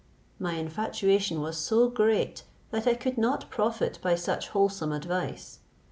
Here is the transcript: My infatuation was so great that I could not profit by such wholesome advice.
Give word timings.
My 0.39 0.53
infatuation 0.55 1.41
was 1.41 1.59
so 1.59 1.87
great 1.87 2.41
that 2.71 2.87
I 2.87 2.95
could 2.95 3.19
not 3.19 3.51
profit 3.51 3.99
by 4.01 4.15
such 4.15 4.47
wholesome 4.47 4.91
advice. 4.91 5.59